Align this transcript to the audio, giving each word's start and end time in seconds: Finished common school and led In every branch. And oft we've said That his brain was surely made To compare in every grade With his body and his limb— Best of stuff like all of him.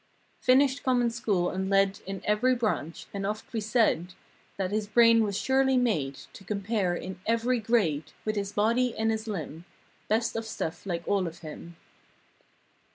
Finished 0.39 0.81
common 0.81 1.11
school 1.11 1.51
and 1.51 1.69
led 1.69 1.99
In 2.07 2.21
every 2.25 2.55
branch. 2.55 3.05
And 3.13 3.23
oft 3.23 3.53
we've 3.53 3.61
said 3.61 4.15
That 4.57 4.71
his 4.71 4.87
brain 4.87 5.21
was 5.23 5.37
surely 5.37 5.77
made 5.77 6.15
To 6.33 6.43
compare 6.43 6.95
in 6.95 7.19
every 7.27 7.59
grade 7.59 8.11
With 8.25 8.35
his 8.35 8.51
body 8.51 8.97
and 8.97 9.11
his 9.11 9.27
limb— 9.27 9.65
Best 10.07 10.35
of 10.35 10.47
stuff 10.47 10.87
like 10.87 11.07
all 11.07 11.27
of 11.27 11.41
him. 11.45 11.75